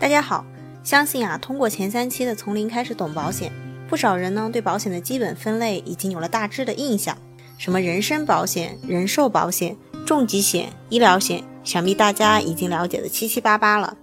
[0.00, 0.46] 大家好，
[0.84, 3.50] 相信啊，通过前三期的从零开始懂保险，
[3.88, 7.18] 不少人呢对保险的基本分类已经有了大致的印象。
[7.58, 9.76] 什么人身保险、人寿保险、
[10.06, 13.96] 重疾险、医疗险，想必大家已经了解的七七八八了。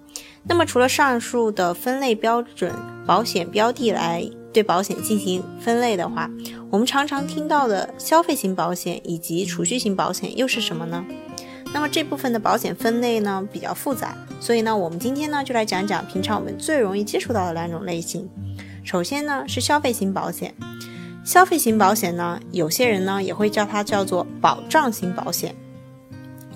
[0.44, 2.74] 那么除了上述的分类标准
[3.08, 6.30] 保险标的来对保险进行分类的话，
[6.70, 11.06] 我们常常听到的消费型保险以及储蓄型保险又是什么呢？
[11.74, 14.14] 那么这部分的保险分类呢比较复杂，
[14.46, 18.30] 所以呢我们今天呢就来讲讲平常我们最容易接触到的两种类型。
[18.84, 20.54] 首先呢是消费型保险，
[21.24, 25.56] 消费型保险呢有些人呢也会叫它叫做保障型保险。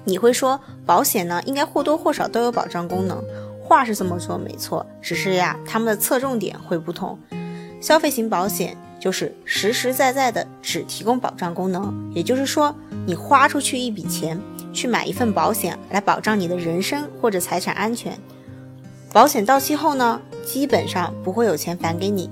[0.03, 3.23] 你会说保险呢应该或多或少都有保障功能，
[3.59, 7.17] 话是这么说没错，只是呀他们的侧重点会不同。
[7.81, 12.75] 消费型保险就是实实在在的只提供保障功能，也就是说
[13.07, 14.39] 你花出去一笔钱。
[14.71, 18.17] 去买一份保险来保障你的人身或者财产安全，
[19.11, 22.29] 保险到期后呢，基本上不会有钱返给你。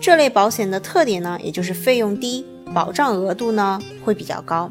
[0.00, 4.70] 这类保险的特点呢，也就是费用低，保障额度呢会比较高。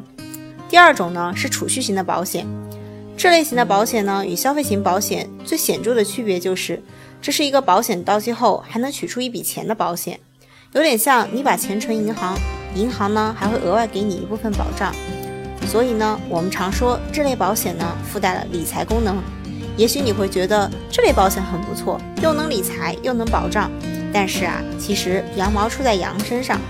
[0.69, 2.45] 第二种呢是储蓄型的保险，
[3.17, 6.81] 这类型的保险呢与消费型保险最显著的区别就是，
[7.22, 10.19] 这是一个保险到期后还能取出一笔钱的保险，
[10.73, 12.38] 有点像你把钱存银行，
[12.75, 14.94] 银行呢还会额外给你一部分保障。
[15.73, 19.17] 所以呢，我们常说这类保险呢附带了理财功能。
[19.75, 23.71] 也许你会觉得这类保险很不错，又能理财又能保障。
[24.13, 26.61] 但是啊，其实羊毛出在羊身上。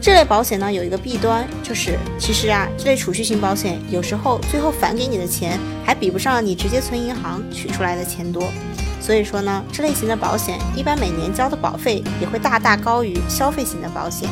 [0.00, 8.44] 这类保险呢有一个弊端，就是其实啊，这类储蓄型保险有时候最后返给你的钱还比不上你直接存银行取出来的钱多。
[8.98, 14.26] 所以说呢，这类型的保险一般每年交的保费也会大大高于消费型的保险。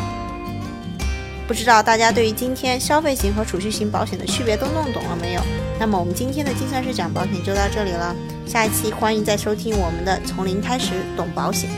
[1.46, 5.42] 不知道大家对于今天消费型和储蓄型保险的区别都弄懂了没有？
[5.78, 11.68] 那么我们今天的精算师讲保险就到这里了，下一期欢迎再收听我们的从零开始懂保险。